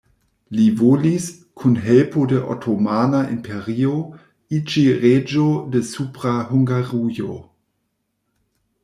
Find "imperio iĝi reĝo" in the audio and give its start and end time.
3.35-5.45